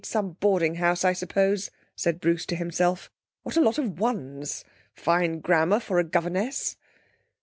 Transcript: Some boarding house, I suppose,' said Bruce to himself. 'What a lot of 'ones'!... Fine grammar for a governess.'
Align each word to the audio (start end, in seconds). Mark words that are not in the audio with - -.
Some 0.03 0.31
boarding 0.39 0.77
house, 0.77 1.05
I 1.05 1.13
suppose,' 1.13 1.69
said 1.95 2.19
Bruce 2.19 2.47
to 2.47 2.55
himself. 2.55 3.11
'What 3.43 3.55
a 3.55 3.61
lot 3.61 3.77
of 3.77 3.99
'ones'!... 3.99 4.65
Fine 4.95 5.41
grammar 5.41 5.79
for 5.79 5.99
a 5.99 6.03
governess.' 6.03 6.75